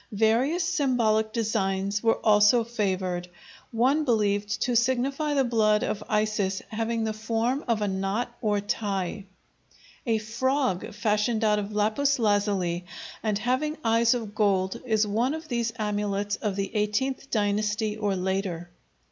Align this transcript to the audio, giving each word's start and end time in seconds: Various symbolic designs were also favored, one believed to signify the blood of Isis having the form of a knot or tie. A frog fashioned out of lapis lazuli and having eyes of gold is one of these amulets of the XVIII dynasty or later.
Various 0.17 0.63
symbolic 0.63 1.31
designs 1.31 2.01
were 2.01 2.17
also 2.25 2.63
favored, 2.63 3.27
one 3.71 4.03
believed 4.03 4.59
to 4.63 4.75
signify 4.75 5.35
the 5.35 5.43
blood 5.43 5.83
of 5.83 6.03
Isis 6.09 6.59
having 6.69 7.03
the 7.03 7.13
form 7.13 7.63
of 7.67 7.83
a 7.83 7.87
knot 7.87 8.35
or 8.41 8.59
tie. 8.61 9.25
A 10.07 10.17
frog 10.17 10.91
fashioned 10.95 11.43
out 11.43 11.59
of 11.59 11.71
lapis 11.73 12.17
lazuli 12.17 12.85
and 13.21 13.37
having 13.37 13.77
eyes 13.83 14.15
of 14.15 14.33
gold 14.33 14.81
is 14.87 15.05
one 15.05 15.35
of 15.35 15.47
these 15.49 15.71
amulets 15.77 16.35
of 16.37 16.55
the 16.55 16.71
XVIII 16.73 17.17
dynasty 17.29 17.95
or 17.95 18.15
later. 18.15 18.71